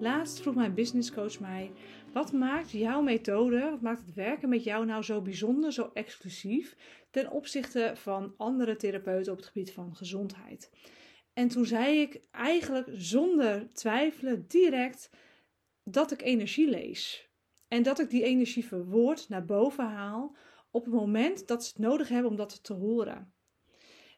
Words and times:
Laatst 0.00 0.40
vroeg 0.40 0.54
mijn 0.54 0.74
businesscoach 0.74 1.40
mij: 1.40 1.70
wat 2.12 2.32
maakt 2.32 2.70
jouw 2.70 3.02
methode, 3.02 3.60
wat 3.60 3.80
maakt 3.80 4.06
het 4.06 4.14
werken 4.14 4.48
met 4.48 4.64
jou 4.64 4.86
nou 4.86 5.02
zo 5.02 5.22
bijzonder, 5.22 5.72
zo 5.72 5.90
exclusief 5.94 6.76
ten 7.10 7.30
opzichte 7.30 7.92
van 7.94 8.34
andere 8.36 8.76
therapeuten 8.76 9.32
op 9.32 9.38
het 9.38 9.46
gebied 9.46 9.72
van 9.72 9.96
gezondheid? 9.96 10.70
En 11.32 11.48
toen 11.48 11.66
zei 11.66 12.00
ik 12.00 12.20
eigenlijk 12.30 12.88
zonder 12.92 13.72
twijfelen 13.72 14.44
direct 14.48 15.10
dat 15.84 16.10
ik 16.10 16.22
energie 16.22 16.70
lees. 16.70 17.28
En 17.68 17.82
dat 17.82 18.00
ik 18.00 18.10
die 18.10 18.22
energie 18.22 18.66
verwoord 18.66 19.28
naar 19.28 19.44
boven 19.44 19.84
haal 19.84 20.36
op 20.70 20.84
het 20.84 20.94
moment 20.94 21.46
dat 21.46 21.64
ze 21.64 21.68
het 21.68 21.78
nodig 21.78 22.08
hebben 22.08 22.30
om 22.30 22.36
dat 22.36 22.64
te 22.64 22.72
horen. 22.72 23.32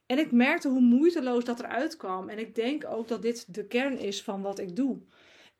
En 0.06 0.18
ik 0.18 0.32
merkte 0.32 0.68
hoe 0.68 0.80
moeiteloos 0.80 1.44
dat 1.44 1.60
eruit 1.60 1.96
kwam. 1.96 2.28
En 2.28 2.38
ik 2.38 2.54
denk 2.54 2.84
ook 2.86 3.08
dat 3.08 3.22
dit 3.22 3.54
de 3.54 3.66
kern 3.66 3.98
is 3.98 4.22
van 4.22 4.42
wat 4.42 4.58
ik 4.58 4.76
doe. 4.76 5.00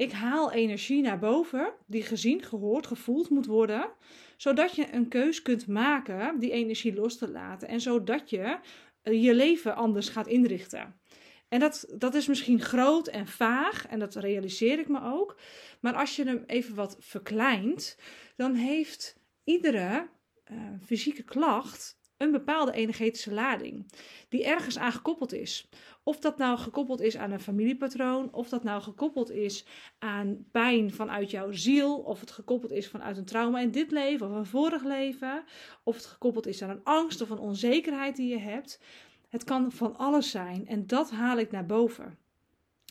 Ik 0.01 0.13
haal 0.13 0.53
energie 0.53 1.03
naar 1.03 1.19
boven, 1.19 1.73
die 1.87 2.03
gezien, 2.03 2.43
gehoord, 2.43 2.87
gevoeld 2.87 3.31
moet 3.31 3.47
worden, 3.47 3.91
zodat 4.37 4.77
je 4.77 4.93
een 4.93 5.09
keus 5.09 5.43
kunt 5.43 5.67
maken 5.67 6.39
die 6.39 6.51
energie 6.51 6.95
los 6.95 7.19
te 7.19 7.31
laten 7.31 7.69
en 7.69 7.81
zodat 7.81 8.31
je 8.31 8.59
eh, 9.03 9.23
je 9.23 9.35
leven 9.35 9.77
anders 9.77 10.09
gaat 10.09 10.27
inrichten. 10.27 11.01
En 11.49 11.61
dat, 11.61 11.95
dat 11.99 12.15
is 12.15 12.27
misschien 12.27 12.61
groot 12.61 13.09
en 13.09 13.27
vaag 13.27 13.87
en 13.87 13.99
dat 13.99 14.15
realiseer 14.15 14.79
ik 14.79 14.89
me 14.89 15.03
ook. 15.03 15.41
Maar 15.81 15.95
als 15.95 16.17
je 16.17 16.25
hem 16.25 16.45
even 16.47 16.75
wat 16.75 16.97
verkleint, 17.01 17.99
dan 18.37 18.55
heeft 18.55 19.17
iedere 19.45 20.09
uh, 20.53 20.59
fysieke 20.85 21.23
klacht 21.23 22.00
een 22.21 22.31
bepaalde 22.31 22.73
energetische 22.73 23.33
lading 23.33 23.87
die 24.29 24.45
ergens 24.45 24.79
aan 24.79 24.93
gekoppeld 24.93 25.33
is. 25.33 25.69
Of 26.03 26.19
dat 26.19 26.39
nou 26.39 26.59
gekoppeld 26.59 27.01
is 27.01 27.17
aan 27.17 27.31
een 27.31 27.41
familiepatroon, 27.41 28.33
of 28.33 28.49
dat 28.49 28.63
nou 28.63 28.83
gekoppeld 28.83 29.31
is 29.31 29.67
aan 29.99 30.47
pijn 30.51 30.93
vanuit 30.93 31.31
jouw 31.31 31.53
ziel, 31.53 31.97
of 31.97 32.21
het 32.21 32.31
gekoppeld 32.31 32.73
is 32.73 32.89
vanuit 32.89 33.17
een 33.17 33.25
trauma 33.25 33.61
in 33.61 33.71
dit 33.71 33.91
leven 33.91 34.31
of 34.31 34.37
een 34.37 34.47
vorig 34.47 34.85
leven, 34.85 35.45
of 35.83 35.97
het 35.97 36.07
gekoppeld 36.07 36.47
is 36.47 36.63
aan 36.63 36.71
een 36.71 36.85
angst 36.85 37.21
of 37.21 37.31
een 37.31 37.39
onzekerheid 37.39 38.17
die 38.17 38.29
je 38.29 38.39
hebt. 38.39 38.81
Het 39.29 39.45
kan 39.45 39.73
van 39.73 39.97
alles 39.97 40.31
zijn 40.31 40.67
en 40.67 40.87
dat 40.87 41.11
haal 41.11 41.39
ik 41.39 41.51
naar 41.51 41.67
boven. 41.67 42.19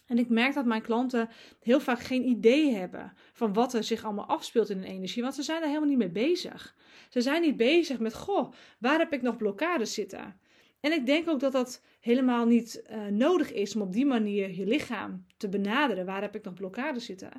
En 0.10 0.18
ik 0.18 0.30
merk 0.30 0.54
dat 0.54 0.66
mijn 0.66 0.82
klanten 0.82 1.30
heel 1.62 1.80
vaak 1.80 2.00
geen 2.00 2.28
idee 2.28 2.74
hebben 2.74 3.14
van 3.34 3.54
wat 3.54 3.74
er 3.74 3.84
zich 3.84 4.04
allemaal 4.04 4.26
afspeelt 4.26 4.70
in 4.70 4.78
hun 4.78 4.88
energie, 4.88 5.22
want 5.22 5.36
ze 5.36 5.44
zijn 5.44 5.62
er 5.62 5.68
helemaal 5.68 5.90
niet 5.90 5.98
mee 5.98 6.10
bezig. 6.10 6.76
Ze 7.10 7.22
zijn 7.22 7.42
niet 7.42 7.58
bezig 7.58 8.00
met, 8.00 8.14
goh, 8.14 8.52
waar 8.80 9.00
heb 9.00 9.14
ik 9.14 9.22
nog 9.22 9.38
blokkades 9.38 9.94
zitten? 9.94 10.40
En 10.80 10.92
ik 10.92 11.06
denk 11.06 11.30
ook 11.30 11.40
dat 11.40 11.52
dat 11.52 11.82
helemaal 12.00 12.46
niet 12.46 12.84
uh, 12.92 13.06
nodig 13.06 13.52
is 13.54 13.76
om 13.76 13.82
op 13.82 13.94
die 13.94 14.06
manier 14.06 14.56
je 14.56 14.66
lichaam 14.66 15.26
te 15.38 15.50
benaderen. 15.50 16.06
Waar 16.06 16.22
heb 16.22 16.36
ik 16.36 16.44
nog 16.44 16.54
blokkades 16.54 17.06
zitten? 17.06 17.32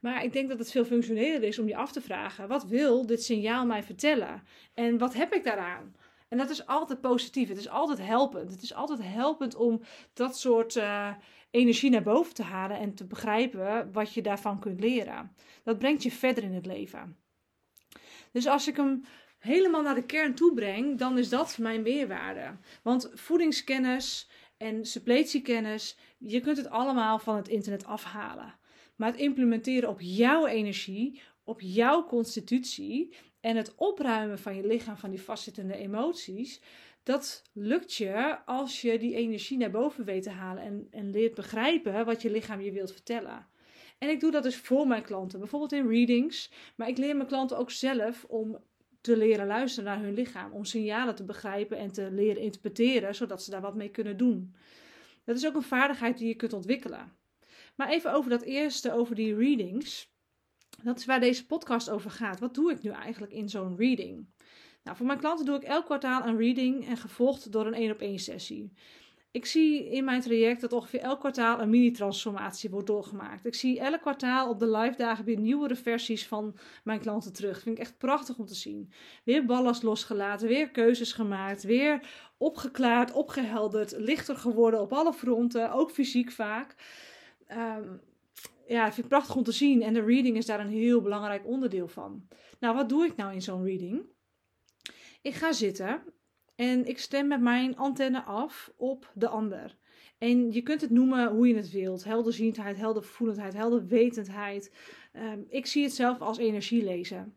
Maar 0.00 0.24
ik 0.24 0.32
denk 0.32 0.48
dat 0.48 0.58
het 0.58 0.70
veel 0.70 0.84
functioneler 0.84 1.42
is 1.42 1.58
om 1.58 1.68
je 1.68 1.76
af 1.76 1.92
te 1.92 2.00
vragen: 2.00 2.48
wat 2.48 2.66
wil 2.66 3.06
dit 3.06 3.22
signaal 3.22 3.66
mij 3.66 3.82
vertellen? 3.82 4.42
En 4.74 4.98
wat 4.98 5.14
heb 5.14 5.34
ik 5.34 5.44
daaraan? 5.44 5.94
En 6.34 6.40
dat 6.40 6.50
is 6.50 6.66
altijd 6.66 7.00
positief. 7.00 7.48
Het 7.48 7.58
is 7.58 7.68
altijd 7.68 7.98
helpend. 7.98 8.50
Het 8.50 8.62
is 8.62 8.74
altijd 8.74 9.02
helpend 9.02 9.54
om 9.54 9.80
dat 10.12 10.38
soort 10.38 10.74
uh, 10.74 11.14
energie 11.50 11.90
naar 11.90 12.02
boven 12.02 12.34
te 12.34 12.42
halen 12.42 12.78
en 12.78 12.94
te 12.94 13.06
begrijpen 13.06 13.92
wat 13.92 14.14
je 14.14 14.22
daarvan 14.22 14.60
kunt 14.60 14.80
leren. 14.80 15.32
Dat 15.62 15.78
brengt 15.78 16.02
je 16.02 16.10
verder 16.10 16.44
in 16.44 16.54
het 16.54 16.66
leven. 16.66 17.16
Dus 18.32 18.46
als 18.46 18.68
ik 18.68 18.76
hem 18.76 19.04
helemaal 19.38 19.82
naar 19.82 19.94
de 19.94 20.06
kern 20.06 20.34
toe 20.34 20.54
breng, 20.54 20.98
dan 20.98 21.18
is 21.18 21.28
dat 21.28 21.58
mijn 21.58 21.82
meerwaarde. 21.82 22.56
Want 22.82 23.10
voedingskennis 23.14 24.30
en 24.56 24.84
suppletiekennis, 24.86 25.98
je 26.18 26.40
kunt 26.40 26.56
het 26.56 26.68
allemaal 26.70 27.18
van 27.18 27.36
het 27.36 27.48
internet 27.48 27.84
afhalen. 27.84 28.58
Maar 28.96 29.10
het 29.10 29.20
implementeren 29.20 29.88
op 29.88 30.00
jouw 30.00 30.46
energie, 30.46 31.20
op 31.44 31.60
jouw 31.60 32.04
constitutie 32.04 33.16
en 33.44 33.56
het 33.56 33.74
opruimen 33.74 34.38
van 34.38 34.56
je 34.56 34.66
lichaam 34.66 34.96
van 34.96 35.10
die 35.10 35.22
vastzittende 35.22 35.76
emoties, 35.76 36.60
dat 37.02 37.42
lukt 37.52 37.94
je 37.94 38.38
als 38.44 38.80
je 38.80 38.98
die 38.98 39.14
energie 39.14 39.58
naar 39.58 39.70
boven 39.70 40.04
weet 40.04 40.22
te 40.22 40.30
halen 40.30 40.62
en, 40.62 40.86
en 40.90 41.10
leert 41.10 41.34
begrijpen 41.34 42.04
wat 42.04 42.22
je 42.22 42.30
lichaam 42.30 42.60
je 42.60 42.72
wilt 42.72 42.92
vertellen. 42.92 43.46
En 43.98 44.08
ik 44.08 44.20
doe 44.20 44.30
dat 44.30 44.42
dus 44.42 44.56
voor 44.56 44.86
mijn 44.86 45.02
klanten, 45.02 45.38
bijvoorbeeld 45.38 45.72
in 45.72 45.88
readings. 45.88 46.50
Maar 46.76 46.88
ik 46.88 46.98
leer 46.98 47.16
mijn 47.16 47.28
klanten 47.28 47.58
ook 47.58 47.70
zelf 47.70 48.24
om 48.24 48.58
te 49.00 49.16
leren 49.16 49.46
luisteren 49.46 49.90
naar 49.90 50.02
hun 50.02 50.14
lichaam. 50.14 50.52
Om 50.52 50.64
signalen 50.64 51.14
te 51.14 51.24
begrijpen 51.24 51.78
en 51.78 51.92
te 51.92 52.10
leren 52.10 52.42
interpreteren, 52.42 53.14
zodat 53.14 53.42
ze 53.42 53.50
daar 53.50 53.60
wat 53.60 53.74
mee 53.74 53.90
kunnen 53.90 54.16
doen. 54.16 54.54
Dat 55.24 55.36
is 55.36 55.46
ook 55.46 55.54
een 55.54 55.62
vaardigheid 55.62 56.18
die 56.18 56.28
je 56.28 56.34
kunt 56.34 56.52
ontwikkelen. 56.52 57.12
Maar 57.74 57.88
even 57.88 58.12
over 58.12 58.30
dat 58.30 58.42
eerste, 58.42 58.92
over 58.92 59.14
die 59.14 59.36
readings. 59.36 60.13
Dat 60.82 60.98
is 60.98 61.04
waar 61.04 61.20
deze 61.20 61.46
podcast 61.46 61.90
over 61.90 62.10
gaat. 62.10 62.40
Wat 62.40 62.54
doe 62.54 62.72
ik 62.72 62.82
nu 62.82 62.90
eigenlijk 62.90 63.32
in 63.32 63.48
zo'n 63.48 63.76
reading? 63.76 64.26
Nou, 64.82 64.96
voor 64.96 65.06
mijn 65.06 65.18
klanten 65.18 65.46
doe 65.46 65.56
ik 65.56 65.62
elk 65.62 65.84
kwartaal 65.84 66.26
een 66.26 66.36
reading 66.36 66.86
en 66.88 66.96
gevolgd 66.96 67.52
door 67.52 67.66
een 67.66 67.74
één 67.74 67.92
op 67.92 68.00
één 68.00 68.18
sessie. 68.18 68.72
Ik 69.30 69.46
zie 69.46 69.90
in 69.90 70.04
mijn 70.04 70.20
traject 70.20 70.60
dat 70.60 70.72
ongeveer 70.72 71.00
elk 71.00 71.18
kwartaal 71.18 71.60
een 71.60 71.70
mini-transformatie 71.70 72.70
wordt 72.70 72.86
doorgemaakt. 72.86 73.46
Ik 73.46 73.54
zie 73.54 73.80
elk 73.80 74.00
kwartaal 74.00 74.48
op 74.48 74.58
de 74.58 74.70
live 74.70 74.96
dagen 74.96 75.24
weer 75.24 75.38
nieuwere 75.38 75.76
versies 75.76 76.26
van 76.26 76.56
mijn 76.84 77.00
klanten 77.00 77.32
terug. 77.32 77.54
Dat 77.54 77.62
vind 77.62 77.78
ik 77.78 77.82
echt 77.82 77.98
prachtig 77.98 78.38
om 78.38 78.46
te 78.46 78.54
zien. 78.54 78.92
Weer 79.24 79.44
ballast 79.44 79.82
losgelaten, 79.82 80.48
weer 80.48 80.70
keuzes 80.70 81.12
gemaakt, 81.12 81.62
weer 81.62 82.08
opgeklaard, 82.38 83.12
opgehelderd, 83.12 83.94
lichter 83.96 84.36
geworden 84.36 84.80
op 84.80 84.92
alle 84.92 85.12
fronten, 85.12 85.72
ook 85.72 85.90
fysiek 85.90 86.30
vaak. 86.30 86.74
Um, 87.48 88.00
ja, 88.66 88.84
vind 88.84 89.06
ik 89.06 89.08
prachtig 89.08 89.36
om 89.36 89.42
te 89.42 89.52
zien 89.52 89.82
en 89.82 89.94
de 89.94 90.04
reading 90.04 90.36
is 90.36 90.46
daar 90.46 90.60
een 90.60 90.68
heel 90.68 91.00
belangrijk 91.00 91.46
onderdeel 91.46 91.88
van. 91.88 92.28
Nou, 92.60 92.74
wat 92.74 92.88
doe 92.88 93.04
ik 93.04 93.16
nou 93.16 93.32
in 93.32 93.42
zo'n 93.42 93.64
reading? 93.64 94.02
Ik 95.22 95.34
ga 95.34 95.52
zitten 95.52 96.02
en 96.54 96.86
ik 96.86 96.98
stem 96.98 97.26
met 97.26 97.40
mijn 97.40 97.76
antenne 97.76 98.22
af 98.22 98.72
op 98.76 99.12
de 99.14 99.28
ander. 99.28 99.76
En 100.18 100.52
je 100.52 100.62
kunt 100.62 100.80
het 100.80 100.90
noemen 100.90 101.30
hoe 101.30 101.48
je 101.48 101.54
het 101.54 101.70
wilt. 101.70 102.04
Helderziendheid, 102.04 102.76
heldervoelendheid, 102.76 103.54
helderwetendheid. 103.54 104.72
Um, 105.12 105.44
ik 105.48 105.66
zie 105.66 105.82
het 105.82 105.94
zelf 105.94 106.20
als 106.20 106.38
energie 106.38 106.84
lezen. 106.84 107.36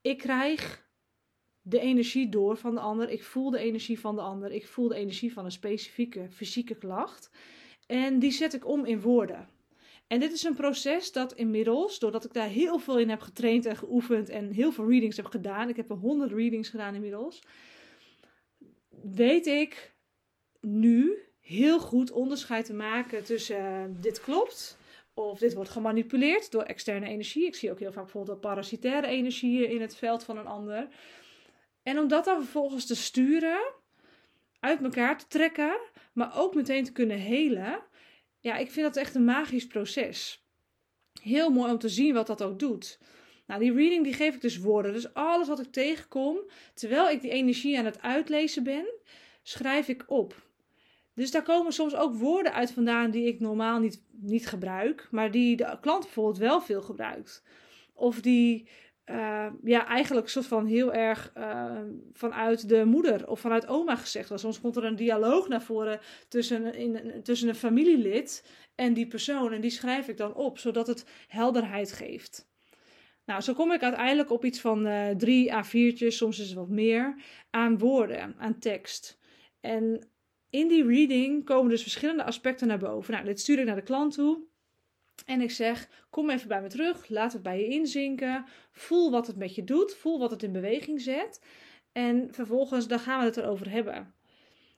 Ik 0.00 0.18
krijg 0.18 0.86
de 1.62 1.80
energie 1.80 2.28
door 2.28 2.56
van 2.56 2.74
de 2.74 2.80
ander. 2.80 3.10
Ik 3.10 3.24
voel 3.24 3.50
de 3.50 3.58
energie 3.58 4.00
van 4.00 4.14
de 4.14 4.20
ander. 4.20 4.52
Ik 4.52 4.66
voel 4.66 4.88
de 4.88 4.94
energie 4.94 5.32
van 5.32 5.44
een 5.44 5.50
specifieke 5.50 6.26
fysieke 6.30 6.74
klacht. 6.74 7.30
En 7.86 8.18
die 8.18 8.30
zet 8.30 8.54
ik 8.54 8.66
om 8.66 8.84
in 8.84 9.00
woorden. 9.00 9.48
En 10.08 10.20
dit 10.20 10.32
is 10.32 10.42
een 10.42 10.54
proces 10.54 11.12
dat 11.12 11.34
inmiddels, 11.34 11.98
doordat 11.98 12.24
ik 12.24 12.32
daar 12.32 12.48
heel 12.48 12.78
veel 12.78 12.98
in 12.98 13.08
heb 13.08 13.20
getraind 13.20 13.66
en 13.66 13.76
geoefend 13.76 14.28
en 14.28 14.50
heel 14.50 14.72
veel 14.72 14.88
readings 14.88 15.16
heb 15.16 15.26
gedaan, 15.26 15.68
ik 15.68 15.76
heb 15.76 15.90
er 15.90 15.96
honderd 15.96 16.32
readings 16.32 16.68
gedaan 16.68 16.94
inmiddels, 16.94 17.42
weet 19.02 19.46
ik 19.46 19.94
nu 20.60 21.18
heel 21.40 21.80
goed 21.80 22.10
onderscheid 22.10 22.64
te 22.64 22.74
maken 22.74 23.24
tussen 23.24 23.60
uh, 23.60 23.84
dit 24.00 24.20
klopt 24.20 24.78
of 25.14 25.38
dit 25.38 25.54
wordt 25.54 25.70
gemanipuleerd 25.70 26.50
door 26.50 26.62
externe 26.62 27.06
energie. 27.06 27.46
Ik 27.46 27.54
zie 27.54 27.70
ook 27.70 27.78
heel 27.78 27.92
vaak 27.92 28.02
bijvoorbeeld 28.02 28.40
parasitaire 28.40 29.06
energieën 29.06 29.70
in 29.70 29.80
het 29.80 29.96
veld 29.96 30.24
van 30.24 30.38
een 30.38 30.46
ander. 30.46 30.88
En 31.82 31.98
om 31.98 32.08
dat 32.08 32.24
dan 32.24 32.42
vervolgens 32.42 32.86
te 32.86 32.96
sturen, 32.96 33.72
uit 34.60 34.82
elkaar 34.82 35.18
te 35.18 35.26
trekken, 35.26 35.78
maar 36.12 36.38
ook 36.38 36.54
meteen 36.54 36.84
te 36.84 36.92
kunnen 36.92 37.18
helen. 37.18 37.78
Ja, 38.40 38.56
ik 38.56 38.70
vind 38.70 38.86
dat 38.86 38.96
echt 38.96 39.14
een 39.14 39.24
magisch 39.24 39.66
proces. 39.66 40.46
Heel 41.22 41.50
mooi 41.50 41.72
om 41.72 41.78
te 41.78 41.88
zien 41.88 42.14
wat 42.14 42.26
dat 42.26 42.42
ook 42.42 42.58
doet. 42.58 42.98
Nou, 43.46 43.60
die 43.60 43.72
reading 43.72 44.04
die 44.04 44.12
geef 44.12 44.34
ik 44.34 44.40
dus 44.40 44.58
woorden. 44.58 44.92
Dus 44.92 45.14
alles 45.14 45.48
wat 45.48 45.60
ik 45.60 45.72
tegenkom, 45.72 46.38
terwijl 46.74 47.08
ik 47.08 47.20
die 47.20 47.30
energie 47.30 47.78
aan 47.78 47.84
het 47.84 48.02
uitlezen 48.02 48.62
ben, 48.62 48.86
schrijf 49.42 49.88
ik 49.88 50.04
op. 50.06 50.46
Dus 51.14 51.30
daar 51.30 51.42
komen 51.42 51.72
soms 51.72 51.94
ook 51.94 52.14
woorden 52.14 52.52
uit 52.52 52.70
vandaan 52.70 53.10
die 53.10 53.26
ik 53.26 53.40
normaal 53.40 53.78
niet, 53.78 54.02
niet 54.10 54.46
gebruik, 54.46 55.08
maar 55.10 55.30
die 55.30 55.56
de 55.56 55.78
klant 55.80 56.02
bijvoorbeeld 56.02 56.38
wel 56.38 56.60
veel 56.60 56.82
gebruikt. 56.82 57.42
Of 57.94 58.20
die 58.20 58.68
uh, 59.10 59.46
ja, 59.62 59.86
eigenlijk 59.86 60.28
soort 60.28 60.46
van 60.46 60.66
heel 60.66 60.92
erg 60.92 61.32
uh, 61.38 61.80
vanuit 62.12 62.68
de 62.68 62.84
moeder 62.84 63.28
of 63.28 63.40
vanuit 63.40 63.66
oma 63.66 63.96
gezegd. 63.96 64.32
Soms 64.34 64.60
komt 64.60 64.76
er 64.76 64.84
een 64.84 64.96
dialoog 64.96 65.48
naar 65.48 65.62
voren 65.62 66.00
tussen, 66.28 66.74
in, 66.74 67.22
tussen 67.22 67.48
een 67.48 67.54
familielid 67.54 68.50
en 68.74 68.94
die 68.94 69.06
persoon. 69.06 69.52
En 69.52 69.60
die 69.60 69.70
schrijf 69.70 70.08
ik 70.08 70.16
dan 70.16 70.34
op, 70.34 70.58
zodat 70.58 70.86
het 70.86 71.04
helderheid 71.26 71.92
geeft. 71.92 72.48
Nou, 73.24 73.40
zo 73.40 73.54
kom 73.54 73.72
ik 73.72 73.82
uiteindelijk 73.82 74.30
op 74.30 74.44
iets 74.44 74.60
van 74.60 74.86
uh, 74.86 75.08
drie 75.08 75.52
A4'tjes, 75.52 76.06
soms 76.06 76.38
is 76.38 76.46
het 76.46 76.54
wat 76.54 76.68
meer, 76.68 77.22
aan 77.50 77.78
woorden, 77.78 78.34
aan 78.38 78.58
tekst. 78.58 79.18
En 79.60 80.08
in 80.50 80.68
die 80.68 80.86
reading 80.86 81.44
komen 81.44 81.70
dus 81.70 81.82
verschillende 81.82 82.24
aspecten 82.24 82.68
naar 82.68 82.78
boven. 82.78 83.12
Nou, 83.12 83.24
dit 83.24 83.40
stuur 83.40 83.58
ik 83.58 83.64
naar 83.64 83.74
de 83.74 83.82
klant 83.82 84.14
toe. 84.14 84.46
En 85.28 85.40
ik 85.40 85.50
zeg: 85.50 85.88
Kom 86.10 86.30
even 86.30 86.48
bij 86.48 86.62
me 86.62 86.68
terug, 86.68 87.08
laat 87.08 87.32
het 87.32 87.42
bij 87.42 87.60
je 87.60 87.66
inzinken. 87.66 88.44
Voel 88.72 89.10
wat 89.10 89.26
het 89.26 89.36
met 89.36 89.54
je 89.54 89.64
doet, 89.64 89.94
voel 89.94 90.18
wat 90.18 90.30
het 90.30 90.42
in 90.42 90.52
beweging 90.52 91.00
zet. 91.00 91.40
En 91.92 92.28
vervolgens 92.30 92.88
dan 92.88 92.98
gaan 92.98 93.18
we 93.18 93.24
het 93.24 93.36
erover 93.36 93.70
hebben. 93.70 94.14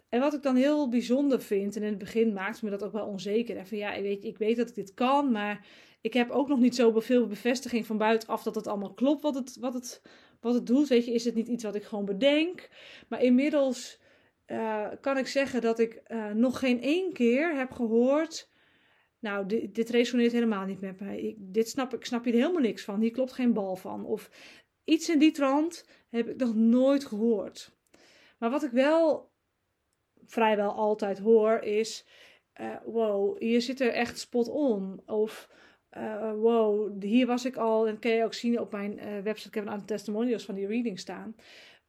En 0.09 0.21
wat 0.21 0.35
ik 0.35 0.43
dan 0.43 0.57
heel 0.57 0.89
bijzonder 0.89 1.43
vind, 1.43 1.77
en 1.77 1.83
in 1.83 1.89
het 1.89 1.99
begin 1.99 2.33
maakte 2.33 2.65
me 2.65 2.71
dat 2.71 2.83
ook 2.83 2.93
wel 2.93 3.07
onzeker. 3.07 3.57
En 3.57 3.67
van 3.67 3.79
ja, 3.79 3.93
ik 3.93 4.03
weet, 4.03 4.25
ik 4.25 4.39
weet 4.39 4.57
dat 4.57 4.69
ik 4.69 4.75
dit 4.75 4.95
kan, 4.95 5.31
maar 5.31 5.67
ik 6.01 6.13
heb 6.13 6.31
ook 6.31 6.49
nog 6.49 6.59
niet 6.59 6.75
zo 6.75 7.01
veel 7.01 7.27
bevestiging 7.27 7.87
van 7.87 7.99
buitenaf 7.99 8.43
dat 8.43 8.55
het 8.55 8.67
allemaal 8.67 8.95
klopt 8.95 9.23
wat 9.23 9.35
het, 9.35 9.57
wat 9.61 9.75
het, 9.75 10.03
wat 10.41 10.55
het 10.55 10.67
doet. 10.67 10.89
Weet 10.89 11.05
je, 11.05 11.13
is 11.13 11.25
het 11.25 11.35
niet 11.35 11.49
iets 11.49 11.65
wat 11.65 11.75
ik 11.75 11.85
gewoon 11.85 12.05
bedenk? 12.05 12.69
Maar 13.09 13.23
inmiddels 13.23 13.99
uh, 14.47 14.87
kan 15.01 15.19
ik 15.19 15.27
zeggen 15.27 15.61
dat 15.61 15.79
ik 15.79 16.03
uh, 16.09 16.31
nog 16.31 16.59
geen 16.59 16.83
één 16.83 17.13
keer 17.13 17.57
heb 17.57 17.71
gehoord. 17.71 18.49
Nou, 19.21 19.47
dit, 19.47 19.75
dit 19.75 19.91
resoneert 19.91 20.33
helemaal 20.33 20.67
niet 20.67 20.81
met 20.81 21.01
mij. 21.01 21.21
Ik, 21.21 21.37
dit 21.39 21.69
snap, 21.69 21.95
ik 21.95 22.05
snap 22.05 22.25
hier 22.25 22.33
helemaal 22.33 22.61
niks 22.61 22.85
van. 22.85 23.01
Hier 23.01 23.11
klopt 23.11 23.33
geen 23.33 23.53
bal 23.53 23.77
van. 23.77 24.05
Of 24.05 24.31
iets 24.85 25.09
in 25.09 25.19
die 25.19 25.31
trant 25.33 25.89
heb 26.11 26.29
ik 26.29 26.37
nog 26.37 26.55
nooit 26.55 27.05
gehoord. 27.05 27.79
Maar 28.39 28.51
wat 28.51 28.63
ik 28.63 28.71
wel 28.71 29.31
vrijwel 30.27 30.73
altijd 30.73 31.19
hoor 31.19 31.59
is: 31.59 32.07
uh, 32.61 32.77
wow, 32.85 33.43
je 33.43 33.61
zit 33.61 33.81
er 33.81 33.93
echt 33.93 34.19
spot 34.19 34.49
on. 34.49 35.03
Of 35.07 35.49
uh, 35.97 36.33
wow, 36.33 37.03
hier 37.03 37.27
was 37.27 37.45
ik 37.45 37.57
al. 37.57 37.89
En 37.89 37.99
kan 37.99 38.11
je 38.11 38.25
ook 38.25 38.35
zien 38.35 38.61
op 38.61 38.73
mijn 38.73 38.99
uh, 38.99 39.19
website. 39.23 39.49
Ik 39.49 39.55
heb 39.55 39.65
een 39.65 39.71
aantal 39.71 39.87
testimonials 39.87 40.45
van 40.45 40.55
die 40.55 40.67
reading 40.67 40.99
staan. 40.99 41.37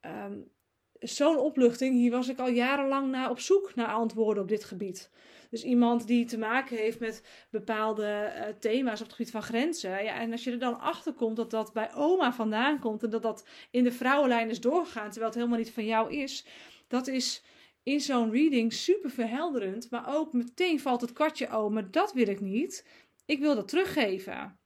Um, 0.01 0.51
Zo'n 0.99 1.37
opluchting. 1.37 1.93
Hier 1.93 2.11
was 2.11 2.29
ik 2.29 2.39
al 2.39 2.49
jarenlang 2.49 3.11
naar 3.11 3.29
op 3.29 3.39
zoek 3.39 3.75
naar 3.75 3.87
antwoorden 3.87 4.43
op 4.43 4.49
dit 4.49 4.63
gebied. 4.63 5.11
Dus 5.51 5.63
iemand 5.63 6.07
die 6.07 6.25
te 6.25 6.37
maken 6.37 6.77
heeft 6.77 6.99
met 6.99 7.23
bepaalde 7.49 8.33
uh, 8.35 8.43
thema's 8.59 8.99
op 8.99 9.05
het 9.05 9.15
gebied 9.15 9.31
van 9.31 9.43
grenzen. 9.43 10.03
Ja, 10.03 10.19
en 10.19 10.31
als 10.31 10.43
je 10.43 10.51
er 10.51 10.59
dan 10.59 10.79
achter 10.79 11.13
komt 11.13 11.35
dat 11.35 11.51
dat 11.51 11.73
bij 11.73 11.93
oma 11.93 12.33
vandaan 12.33 12.79
komt 12.79 13.03
en 13.03 13.09
dat 13.09 13.21
dat 13.21 13.47
in 13.71 13.83
de 13.83 13.91
vrouwenlijn 13.91 14.49
is 14.49 14.61
doorgegaan, 14.61 15.09
terwijl 15.09 15.25
het 15.25 15.35
helemaal 15.35 15.57
niet 15.57 15.71
van 15.71 15.85
jou 15.85 16.13
is. 16.13 16.45
Dat 16.87 17.07
is 17.07 17.43
in 17.83 17.99
zo'n 17.99 18.31
reading 18.31 18.73
super 18.73 19.09
verhelderend. 19.09 19.89
Maar 19.89 20.15
ook 20.15 20.33
meteen 20.33 20.79
valt 20.79 21.01
het 21.01 21.13
kwartje, 21.13 21.57
oh, 21.57 21.71
maar 21.71 21.91
dat 21.91 22.13
wil 22.13 22.27
ik 22.27 22.39
niet. 22.39 22.87
Ik 23.25 23.39
wil 23.39 23.55
dat 23.55 23.67
teruggeven. 23.67 24.59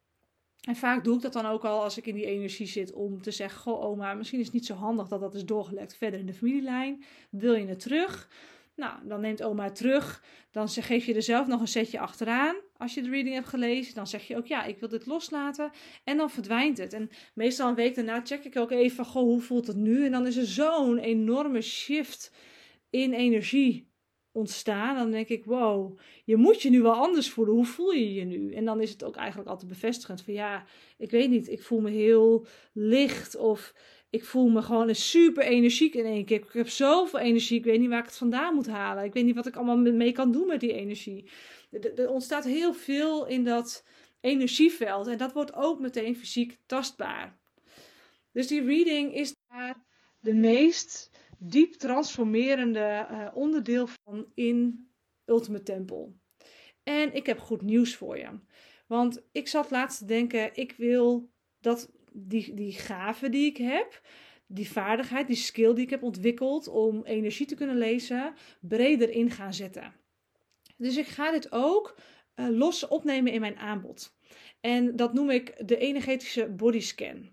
En 0.62 0.76
vaak 0.76 1.04
doe 1.04 1.16
ik 1.16 1.22
dat 1.22 1.34
dan 1.34 1.46
ook 1.46 1.66
al 1.66 1.84
als 1.84 1.98
ik 1.98 2.08
in 2.08 2.16
die 2.16 2.26
energie 2.26 2.68
zit 2.68 2.94
om 2.94 3.22
te 3.22 3.31
zeggen: 3.31 3.62
Goh, 3.62 3.84
oma, 3.84 4.14
misschien 4.14 4.40
is 4.40 4.46
het 4.46 4.54
niet 4.54 4.66
zo 4.66 4.74
handig 4.74 5.08
dat 5.08 5.20
dat 5.20 5.36
is 5.36 5.46
doorgelekt 5.46 5.98
verder 5.98 6.20
in 6.20 6.26
de 6.26 6.34
familielijn. 6.34 7.04
Wil 7.30 7.54
je 7.54 7.68
het 7.68 7.80
terug? 7.80 8.30
Nou, 8.75 9.07
dan 9.07 9.22
neemt 9.22 9.44
oma 9.44 9.63
het 9.63 9.75
terug. 9.75 10.24
Dan 10.51 10.69
geef 10.69 11.06
je 11.06 11.13
er 11.13 11.22
zelf 11.22 11.48
nog 11.48 11.62
een 11.62 11.68
setje 11.68 12.00
achteraan. 12.00 12.56
Als 12.77 12.94
je 12.94 13.01
de 13.01 13.10
reading 13.10 13.36
hebt 13.36 13.48
gelezen, 13.48 13.95
dan 13.95 14.07
zeg 14.07 14.27
je 14.27 14.38
ook: 14.38 14.48
Ja, 14.48 14.63
ik 14.63 14.80
wil 14.80 14.89
dit 14.89 15.06
loslaten. 15.06 15.72
En 16.04 16.18
dan 16.18 16.30
verdwijnt 16.30 16.77
het. 16.77 16.94
En 16.94 17.10
meestal 17.33 17.69
een 17.69 17.75
week 17.75 17.95
daarna 17.95 18.22
check 18.24 18.44
ik 18.44 18.57
ook 18.57 18.72
even: 18.72 19.06
Goh, 19.06 19.24
hoe 19.24 19.42
voelt 19.42 19.68
het 19.68 19.77
nu? 19.77 20.06
En 20.06 20.12
dan 20.12 20.27
is 20.27 20.38
er 20.38 20.45
zo'n 20.45 20.98
enorme 20.98 21.62
shift 21.62 22.31
in 22.89 23.13
energie 23.13 23.94
ontstaan, 24.36 24.95
dan 24.95 25.12
denk 25.12 25.28
ik, 25.28 25.45
wow, 25.45 25.98
je 26.25 26.36
moet 26.36 26.62
je 26.62 26.69
nu 26.69 26.81
wel 26.81 26.94
anders 26.94 27.30
voelen. 27.30 27.56
Hoe 27.56 27.66
voel 27.66 27.92
je 27.92 28.13
je 28.13 28.24
nu? 28.24 28.54
En 28.54 28.66
dan 28.66 28.81
is 28.81 28.92
het 28.92 29.04
ook 29.04 29.16
eigenlijk 29.16 29.50
altijd 29.50 29.69
bevestigend 29.69 30.21
van 30.21 30.33
ja, 30.33 30.66
ik 30.98 31.12
weet 31.12 31.30
niet, 31.30 31.50
ik 31.50 31.63
voel 31.63 31.80
me 31.80 31.89
heel 31.89 32.45
licht 32.74 33.36
of 33.36 33.74
ik 34.16 34.26
voel 34.26 34.50
me 34.50 34.62
gewoon 34.62 34.96
super 34.96 35.44
energiek 35.44 35.94
in 35.94 36.06
één 36.06 36.26
keer. 36.26 36.38
Ik 36.38 36.52
heb 36.52 36.70
zoveel 36.70 37.20
energie, 37.20 37.58
ik 37.58 37.64
weet 37.66 37.80
niet 37.80 37.90
waar 37.90 38.00
ik 38.00 38.06
het 38.06 38.18
vandaan 38.18 38.56
moet 38.56 38.68
halen. 38.68 39.04
Ik 39.04 39.14
weet 39.14 39.26
niet 39.26 39.36
wat 39.36 39.48
ik 39.48 39.56
allemaal 39.56 39.78
mee 39.78 40.12
kan 40.12 40.32
doen 40.32 40.48
met 40.48 40.60
die 40.60 40.74
energie. 40.74 41.30
Er 41.96 42.10
ontstaat 42.10 42.44
heel 42.44 42.74
veel 42.74 43.28
in 43.28 43.44
dat 43.44 43.86
energieveld 44.22 45.08
en 45.08 45.18
dat 45.18 45.34
wordt 45.34 45.54
ook 45.54 45.80
meteen 45.80 46.16
fysiek 46.16 46.58
tastbaar. 46.66 47.40
Dus 48.32 48.48
die 48.48 48.64
reading 48.64 49.14
is 49.14 49.36
daar 49.48 49.86
de 50.20 50.34
meest 50.34 51.12
diep 51.40 51.74
transformerende 51.74 53.08
uh, 53.12 53.28
onderdeel 53.34 53.88
van 53.88 54.32
in 54.34 54.90
Ultimate 55.26 55.64
Temple. 55.64 56.12
En 56.84 57.14
ik 57.14 57.26
heb 57.26 57.40
goed 57.40 57.62
nieuws 57.62 57.96
voor 57.96 58.18
je. 58.18 58.30
Want 58.88 59.28
ik 59.32 59.48
zat 59.48 59.72
laatst 59.72 59.98
te 59.98 60.06
denken, 60.06 60.56
ik 60.56 60.74
wil 60.78 61.30
dat 61.60 61.92
die, 62.16 62.54
die 62.54 62.72
gave 62.72 63.30
die 63.30 63.46
ik 63.46 63.58
heb, 63.58 64.02
die 64.48 64.70
vaardigheid, 64.70 65.28
die 65.28 65.36
skill 65.36 65.74
die 65.74 65.84
ik 65.84 65.90
heb 65.90 66.04
ontwikkeld 66.04 66.68
om 66.68 67.04
energie 67.04 67.46
te 67.46 67.56
kunnen 67.56 67.78
lezen, 67.78 68.34
breder 68.62 69.10
in 69.10 69.32
gaan 69.32 69.54
zetten. 69.54 69.94
Dus 70.78 70.98
ik 70.98 71.08
ga 71.08 71.32
dit 71.32 71.52
ook 71.52 72.00
uh, 72.36 72.48
los 72.50 72.88
opnemen 72.88 73.32
in 73.32 73.40
mijn 73.40 73.58
aanbod. 73.58 74.18
En 74.62 74.96
dat 74.96 75.14
noem 75.14 75.30
ik 75.30 75.68
de 75.68 75.78
energetische 75.78 76.50
bodyscan. 76.50 77.30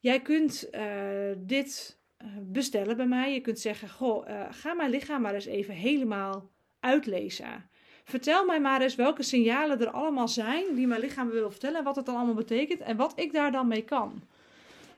Jij 0.00 0.20
kunt 0.20 0.68
uh, 0.70 1.32
dit 1.38 2.00
eh, 2.16 2.28
bestellen 2.42 2.96
bij 2.96 3.06
mij. 3.06 3.34
Je 3.34 3.40
kunt 3.40 3.58
zeggen: 3.58 3.88
Goh, 3.88 4.48
ga 4.50 4.74
mijn 4.74 4.90
lichaam 4.90 5.22
maar 5.22 5.34
eens 5.34 5.46
even 5.46 5.74
helemaal 5.74 6.50
uitlezen. 6.80 7.70
Vertel 8.04 8.44
mij 8.44 8.60
maar 8.60 8.80
eens 8.80 8.94
welke 8.94 9.22
signalen 9.22 9.80
er 9.80 9.90
allemaal 9.90 10.28
zijn 10.28 10.74
die 10.74 10.86
mijn 10.86 11.00
lichaam 11.00 11.30
wil 11.30 11.50
vertellen. 11.50 11.78
En 11.78 11.84
wat 11.84 11.96
het 11.96 12.06
dan 12.06 12.16
allemaal 12.16 12.34
betekent 12.34 12.80
en 12.80 12.96
wat 12.96 13.12
ik 13.16 13.32
daar 13.32 13.52
dan 13.52 13.68
mee 13.68 13.84
kan. 13.84 14.22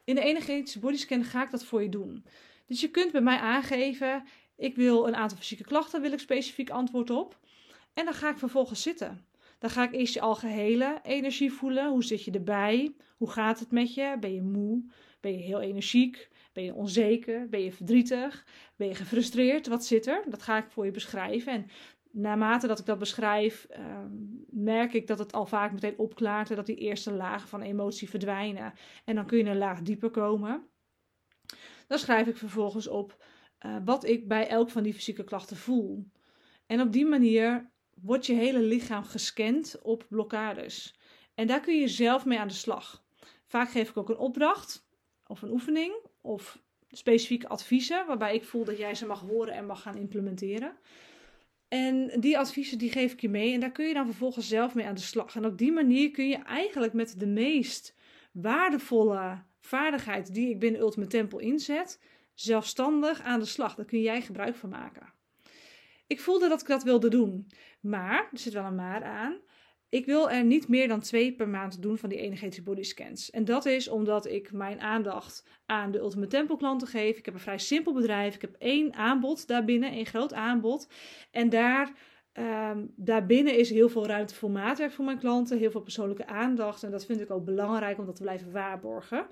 In 0.04 0.14
de 0.14 0.20
energetische 0.20 0.78
bodyscan 0.78 1.24
ga 1.24 1.42
ik 1.42 1.50
dat 1.50 1.64
voor 1.64 1.82
je 1.82 1.88
doen. 1.88 2.24
Dus 2.66 2.80
je 2.80 2.90
kunt 2.90 3.12
bij 3.12 3.20
mij 3.20 3.38
aangeven: 3.38 4.24
ik 4.56 4.76
wil 4.76 5.06
een 5.06 5.16
aantal 5.16 5.38
fysieke 5.38 5.64
klachten, 5.64 6.00
wil 6.00 6.12
ik 6.12 6.18
specifiek 6.18 6.70
antwoord 6.70 7.10
op. 7.10 7.38
En 7.94 8.04
dan 8.04 8.14
ga 8.14 8.30
ik 8.30 8.38
vervolgens 8.38 8.82
zitten. 8.82 9.26
Dan 9.58 9.70
ga 9.70 9.82
ik 9.82 9.92
eerst 9.92 10.14
je 10.14 10.20
algehele 10.20 10.98
energie 11.02 11.52
voelen. 11.52 11.90
Hoe 11.90 12.04
zit 12.04 12.24
je 12.24 12.30
erbij? 12.30 12.94
Hoe 13.16 13.30
gaat 13.30 13.58
het 13.58 13.70
met 13.70 13.94
je? 13.94 14.16
Ben 14.20 14.34
je 14.34 14.42
moe? 14.42 14.84
Ben 15.20 15.32
je 15.32 15.38
heel 15.38 15.60
energiek? 15.60 16.28
Ben 16.52 16.64
je 16.64 16.74
onzeker? 16.74 17.48
Ben 17.48 17.62
je 17.62 17.72
verdrietig? 17.72 18.44
Ben 18.76 18.88
je 18.88 18.94
gefrustreerd? 18.94 19.66
Wat 19.66 19.84
zit 19.84 20.06
er? 20.06 20.24
Dat 20.28 20.42
ga 20.42 20.56
ik 20.56 20.70
voor 20.70 20.84
je 20.84 20.90
beschrijven. 20.90 21.52
En 21.52 21.70
naarmate 22.16 22.66
dat 22.66 22.78
ik 22.78 22.86
dat 22.86 22.98
beschrijf, 22.98 23.64
ehm, 23.64 24.10
merk 24.50 24.92
ik 24.92 25.06
dat 25.06 25.18
het 25.18 25.32
al 25.32 25.46
vaak 25.46 25.72
meteen 25.72 25.98
opklaart 25.98 26.50
en 26.50 26.56
dat 26.56 26.66
die 26.66 26.76
eerste 26.76 27.12
lagen 27.12 27.48
van 27.48 27.62
emotie 27.62 28.10
verdwijnen. 28.10 28.72
En 29.04 29.14
dan 29.14 29.26
kun 29.26 29.38
je 29.38 29.44
een 29.44 29.58
laag 29.58 29.82
dieper 29.82 30.10
komen. 30.10 30.66
Dan 31.86 31.98
schrijf 31.98 32.26
ik 32.26 32.36
vervolgens 32.36 32.86
op 32.86 33.24
uh, 33.66 33.76
wat 33.84 34.04
ik 34.04 34.28
bij 34.28 34.48
elk 34.48 34.70
van 34.70 34.82
die 34.82 34.94
fysieke 34.94 35.24
klachten 35.24 35.56
voel. 35.56 36.10
En 36.66 36.80
op 36.80 36.92
die 36.92 37.06
manier 37.06 37.70
wordt 37.94 38.26
je 38.26 38.34
hele 38.34 38.60
lichaam 38.60 39.04
gescand 39.04 39.78
op 39.82 40.06
blokkades. 40.08 40.98
En 41.34 41.46
daar 41.46 41.60
kun 41.60 41.80
je 41.80 41.88
zelf 41.88 42.24
mee 42.24 42.38
aan 42.38 42.48
de 42.48 42.54
slag. 42.54 43.04
Vaak 43.46 43.70
geef 43.70 43.88
ik 43.88 43.96
ook 43.96 44.08
een 44.08 44.16
opdracht 44.16 44.86
of 45.26 45.42
een 45.42 45.50
oefening 45.50 45.94
of 46.20 46.62
specifieke 46.88 47.48
adviezen, 47.48 48.06
waarbij 48.06 48.34
ik 48.34 48.44
voel 48.44 48.64
dat 48.64 48.78
jij 48.78 48.94
ze 48.94 49.06
mag 49.06 49.20
horen 49.20 49.54
en 49.54 49.66
mag 49.66 49.82
gaan 49.82 49.96
implementeren. 49.96 50.76
En 51.68 52.20
die 52.20 52.38
adviezen 52.38 52.78
die 52.78 52.90
geef 52.90 53.12
ik 53.12 53.20
je 53.20 53.28
mee 53.28 53.52
en 53.52 53.60
daar 53.60 53.72
kun 53.72 53.86
je 53.86 53.94
dan 53.94 54.06
vervolgens 54.06 54.48
zelf 54.48 54.74
mee 54.74 54.86
aan 54.86 54.94
de 54.94 55.00
slag. 55.00 55.36
En 55.36 55.44
op 55.44 55.58
die 55.58 55.72
manier 55.72 56.10
kun 56.10 56.28
je 56.28 56.36
eigenlijk 56.36 56.92
met 56.92 57.18
de 57.18 57.26
meest 57.26 57.94
waardevolle 58.32 59.42
vaardigheid 59.60 60.34
die 60.34 60.50
ik 60.50 60.58
binnen 60.58 60.80
Ultimate 60.80 61.10
Temple 61.10 61.42
inzet, 61.42 62.00
zelfstandig 62.34 63.20
aan 63.20 63.40
de 63.40 63.46
slag. 63.46 63.74
Daar 63.74 63.86
kun 63.86 64.00
jij 64.00 64.22
gebruik 64.22 64.56
van 64.56 64.68
maken. 64.68 65.12
Ik 66.06 66.20
voelde 66.20 66.48
dat 66.48 66.60
ik 66.60 66.66
dat 66.66 66.82
wilde 66.82 67.08
doen, 67.08 67.50
maar 67.80 68.28
er 68.32 68.38
zit 68.38 68.52
wel 68.52 68.64
een 68.64 68.74
maar 68.74 69.04
aan. 69.04 69.40
Ik 69.88 70.06
wil 70.06 70.30
er 70.30 70.44
niet 70.44 70.68
meer 70.68 70.88
dan 70.88 71.00
twee 71.00 71.32
per 71.32 71.48
maand 71.48 71.82
doen 71.82 71.98
van 71.98 72.08
die 72.08 72.18
energetische 72.18 72.62
bodyscans. 72.62 73.30
En 73.30 73.44
dat 73.44 73.66
is 73.66 73.88
omdat 73.88 74.26
ik 74.26 74.52
mijn 74.52 74.80
aandacht 74.80 75.44
aan 75.66 75.90
de 75.90 75.98
Ultimate 75.98 76.28
Temple 76.28 76.56
klanten 76.56 76.88
geef. 76.88 77.16
Ik 77.16 77.24
heb 77.24 77.34
een 77.34 77.40
vrij 77.40 77.58
simpel 77.58 77.92
bedrijf. 77.92 78.34
Ik 78.34 78.40
heb 78.40 78.54
één 78.58 78.94
aanbod 78.94 79.46
daarbinnen, 79.46 79.90
één 79.90 80.06
groot 80.06 80.32
aanbod. 80.32 80.88
En 81.30 81.48
daar, 81.48 81.92
um, 82.32 82.92
daarbinnen 82.96 83.58
is 83.58 83.70
heel 83.70 83.88
veel 83.88 84.06
ruimte 84.06 84.34
voor 84.34 84.50
maatwerk 84.50 84.92
voor 84.92 85.04
mijn 85.04 85.18
klanten. 85.18 85.58
Heel 85.58 85.70
veel 85.70 85.80
persoonlijke 85.80 86.26
aandacht. 86.26 86.82
En 86.82 86.90
dat 86.90 87.06
vind 87.06 87.20
ik 87.20 87.30
ook 87.30 87.44
belangrijk 87.44 87.98
om 87.98 88.06
dat 88.06 88.16
te 88.16 88.22
blijven 88.22 88.52
waarborgen. 88.52 89.26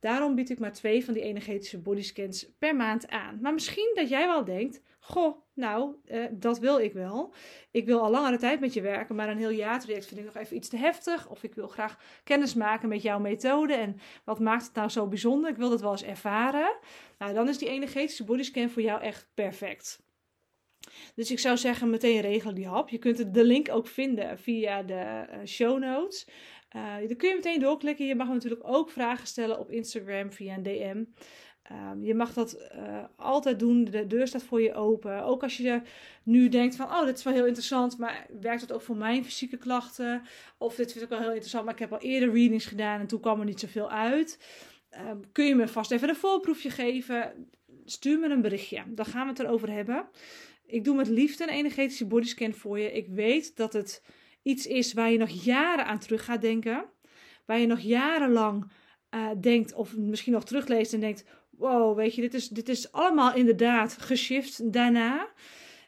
Daarom 0.00 0.34
bied 0.34 0.50
ik 0.50 0.58
maar 0.58 0.72
twee 0.72 1.04
van 1.04 1.14
die 1.14 1.22
energetische 1.22 1.78
bodyscans 1.78 2.48
per 2.58 2.76
maand 2.76 3.08
aan. 3.08 3.38
Maar 3.40 3.54
misschien 3.54 3.92
dat 3.94 4.08
jij 4.08 4.26
wel 4.26 4.44
denkt: 4.44 4.82
Goh, 5.00 5.36
nou, 5.54 5.94
eh, 6.04 6.24
dat 6.30 6.58
wil 6.58 6.78
ik 6.78 6.92
wel. 6.92 7.34
Ik 7.70 7.86
wil 7.86 8.00
al 8.00 8.10
langere 8.10 8.36
tijd 8.36 8.60
met 8.60 8.74
je 8.74 8.80
werken, 8.80 9.14
maar 9.14 9.28
een 9.28 9.38
heel 9.38 9.50
jaartraject 9.50 10.06
vind 10.06 10.20
ik 10.20 10.26
nog 10.26 10.36
even 10.36 10.56
iets 10.56 10.68
te 10.68 10.76
heftig. 10.76 11.28
Of 11.28 11.42
ik 11.42 11.54
wil 11.54 11.68
graag 11.68 11.98
kennis 12.24 12.54
maken 12.54 12.88
met 12.88 13.02
jouw 13.02 13.18
methode. 13.18 13.74
En 13.74 14.00
wat 14.24 14.40
maakt 14.40 14.64
het 14.64 14.74
nou 14.74 14.88
zo 14.88 15.06
bijzonder? 15.06 15.50
Ik 15.50 15.56
wil 15.56 15.70
dat 15.70 15.80
wel 15.80 15.90
eens 15.90 16.02
ervaren. 16.02 16.76
Nou, 17.18 17.34
dan 17.34 17.48
is 17.48 17.58
die 17.58 17.68
energetische 17.68 18.24
bodyscan 18.24 18.70
voor 18.70 18.82
jou 18.82 19.02
echt 19.02 19.30
perfect. 19.34 20.02
Dus 21.14 21.30
ik 21.30 21.38
zou 21.38 21.56
zeggen, 21.56 21.90
meteen 21.90 22.20
regel 22.20 22.54
die 22.54 22.66
hap. 22.66 22.88
Je 22.88 22.98
kunt 22.98 23.34
de 23.34 23.44
link 23.44 23.68
ook 23.70 23.86
vinden 23.86 24.38
via 24.38 24.82
de 24.82 24.94
eh, 24.94 25.38
show 25.46 25.78
notes. 25.78 26.26
Uh, 26.76 26.82
daar 26.82 27.16
kun 27.16 27.28
je 27.28 27.34
meteen 27.34 27.60
doorklikken. 27.60 28.06
Je 28.06 28.14
mag 28.14 28.28
natuurlijk 28.28 28.62
ook 28.64 28.90
vragen 28.90 29.26
stellen 29.26 29.58
op 29.58 29.70
Instagram 29.70 30.32
via 30.32 30.54
een 30.54 30.62
DM. 30.62 31.04
Um, 31.72 32.04
je 32.04 32.14
mag 32.14 32.32
dat 32.32 32.70
uh, 32.76 33.04
altijd 33.16 33.58
doen. 33.58 33.84
De 33.84 34.06
deur 34.06 34.26
staat 34.26 34.42
voor 34.42 34.60
je 34.60 34.74
open. 34.74 35.22
Ook 35.22 35.42
als 35.42 35.56
je 35.56 35.80
nu 36.22 36.48
denkt 36.48 36.76
van, 36.76 36.86
oh, 36.86 37.04
dit 37.04 37.18
is 37.18 37.24
wel 37.24 37.32
heel 37.32 37.46
interessant, 37.46 37.98
maar 37.98 38.26
werkt 38.40 38.60
het 38.60 38.72
ook 38.72 38.82
voor 38.82 38.96
mijn 38.96 39.24
fysieke 39.24 39.56
klachten? 39.56 40.22
Of 40.58 40.74
dit 40.74 40.92
vind 40.92 41.04
ik 41.04 41.10
wel 41.10 41.20
heel 41.20 41.30
interessant, 41.30 41.64
maar 41.64 41.74
ik 41.74 41.80
heb 41.80 41.92
al 41.92 41.98
eerder 41.98 42.32
readings 42.32 42.66
gedaan 42.66 43.00
en 43.00 43.06
toen 43.06 43.20
kwam 43.20 43.38
er 43.38 43.44
niet 43.44 43.60
zoveel 43.60 43.90
uit. 43.90 44.38
Um, 45.08 45.32
kun 45.32 45.44
je 45.44 45.54
me 45.54 45.68
vast 45.68 45.90
even 45.90 46.08
een 46.08 46.16
voorproefje 46.16 46.70
geven? 46.70 47.48
stuur 47.84 48.18
me 48.18 48.28
een 48.28 48.42
berichtje. 48.42 48.82
Dan 48.86 49.04
gaan 49.04 49.22
we 49.22 49.30
het 49.30 49.38
erover 49.38 49.70
hebben. 49.70 50.08
Ik 50.66 50.84
doe 50.84 50.96
met 50.96 51.08
liefde 51.08 51.44
een 51.44 51.54
energetische 51.54 52.06
bodyscan 52.06 52.52
voor 52.52 52.78
je. 52.78 52.92
Ik 52.92 53.06
weet 53.08 53.56
dat 53.56 53.72
het 53.72 54.02
iets 54.42 54.66
is 54.66 54.92
waar 54.92 55.10
je 55.10 55.18
nog 55.18 55.28
jaren 55.28 55.86
aan 55.86 55.98
terug 55.98 56.24
gaat 56.24 56.40
denken. 56.40 56.84
Waar 57.46 57.58
je 57.58 57.66
nog 57.66 57.80
jarenlang 57.80 58.70
uh, 59.10 59.30
denkt, 59.40 59.74
of 59.74 59.96
misschien 59.96 60.32
nog 60.32 60.44
terugleest 60.44 60.92
en 60.92 61.00
denkt: 61.00 61.24
wow, 61.50 61.96
weet 61.96 62.14
je, 62.14 62.20
dit 62.20 62.34
is, 62.34 62.48
dit 62.48 62.68
is 62.68 62.92
allemaal 62.92 63.34
inderdaad 63.34 63.96
geshift 63.98 64.72
daarna. 64.72 65.28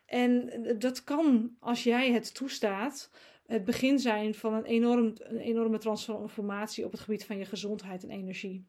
En 0.07 0.51
dat 0.79 1.05
kan, 1.05 1.57
als 1.61 1.83
jij 1.83 2.13
het 2.13 2.35
toestaat, 2.35 3.11
het 3.47 3.65
begin 3.65 3.99
zijn 3.99 4.35
van 4.35 4.55
een, 4.55 4.65
enorm, 4.65 5.13
een 5.17 5.39
enorme 5.39 5.79
transformatie 5.79 6.85
op 6.85 6.93
het 6.93 7.01
gebied 7.01 7.25
van 7.25 7.39
je 7.39 7.45
gezondheid 7.45 8.03
en 8.03 8.11
energie. 8.11 8.67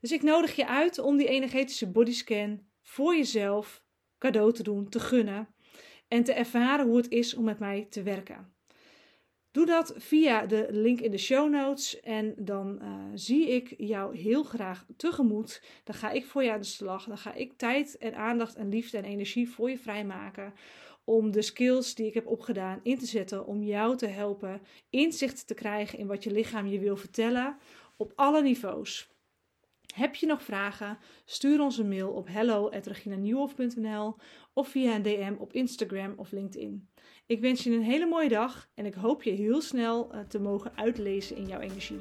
Dus 0.00 0.12
ik 0.12 0.22
nodig 0.22 0.56
je 0.56 0.66
uit 0.66 0.98
om 0.98 1.16
die 1.16 1.28
energetische 1.28 1.90
bodyscan 1.90 2.60
voor 2.82 3.16
jezelf 3.16 3.84
cadeau 4.18 4.52
te 4.52 4.62
doen, 4.62 4.88
te 4.88 5.00
gunnen 5.00 5.54
en 6.08 6.24
te 6.24 6.32
ervaren 6.32 6.86
hoe 6.86 6.96
het 6.96 7.08
is 7.08 7.34
om 7.34 7.44
met 7.44 7.58
mij 7.58 7.86
te 7.90 8.02
werken. 8.02 8.51
Doe 9.52 9.66
dat 9.66 9.94
via 9.96 10.46
de 10.46 10.66
link 10.70 11.00
in 11.00 11.10
de 11.10 11.18
show 11.18 11.50
notes 11.50 12.00
en 12.00 12.34
dan 12.38 12.78
uh, 12.82 13.04
zie 13.14 13.48
ik 13.48 13.74
jou 13.76 14.16
heel 14.16 14.42
graag 14.42 14.86
tegemoet. 14.96 15.62
Dan 15.84 15.94
ga 15.94 16.10
ik 16.10 16.26
voor 16.26 16.42
je 16.42 16.52
aan 16.52 16.60
de 16.60 16.66
slag. 16.66 17.04
Dan 17.04 17.18
ga 17.18 17.34
ik 17.34 17.52
tijd 17.56 17.98
en 17.98 18.14
aandacht 18.14 18.54
en 18.54 18.68
liefde 18.68 18.98
en 18.98 19.04
energie 19.04 19.50
voor 19.50 19.70
je 19.70 19.78
vrijmaken 19.78 20.54
om 21.04 21.30
de 21.30 21.42
skills 21.42 21.94
die 21.94 22.06
ik 22.06 22.14
heb 22.14 22.26
opgedaan 22.26 22.80
in 22.82 22.98
te 22.98 23.06
zetten 23.06 23.46
om 23.46 23.62
jou 23.62 23.96
te 23.96 24.06
helpen 24.06 24.60
inzicht 24.90 25.46
te 25.46 25.54
krijgen 25.54 25.98
in 25.98 26.06
wat 26.06 26.24
je 26.24 26.30
lichaam 26.30 26.66
je 26.66 26.78
wil 26.78 26.96
vertellen 26.96 27.56
op 27.96 28.12
alle 28.14 28.42
niveaus. 28.42 29.10
Heb 29.94 30.14
je 30.14 30.26
nog 30.26 30.42
vragen? 30.42 30.98
Stuur 31.24 31.60
ons 31.60 31.78
een 31.78 31.88
mail 31.88 32.10
op 32.10 32.28
hello@reginanieuwhof.nl 32.28 34.16
of 34.52 34.68
via 34.68 34.94
een 34.94 35.02
DM 35.02 35.34
op 35.38 35.52
Instagram 35.52 36.14
of 36.16 36.30
LinkedIn. 36.30 36.88
Ik 37.32 37.40
wens 37.40 37.64
je 37.64 37.70
een 37.70 37.82
hele 37.82 38.06
mooie 38.06 38.28
dag 38.28 38.68
en 38.74 38.86
ik 38.86 38.94
hoop 38.94 39.22
je 39.22 39.30
heel 39.30 39.60
snel 39.60 40.12
eh, 40.12 40.20
te 40.20 40.40
mogen 40.40 40.72
uitlezen 40.76 41.36
in 41.36 41.46
jouw 41.46 41.60
energie. 41.60 42.00